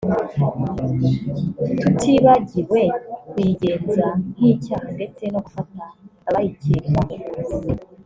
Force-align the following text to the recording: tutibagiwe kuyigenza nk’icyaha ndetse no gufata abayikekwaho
tutibagiwe 1.81 2.81
kuyigenza 3.29 4.07
nk’icyaha 4.35 4.87
ndetse 4.95 5.23
no 5.33 5.39
gufata 5.45 5.81
abayikekwaho 6.27 7.13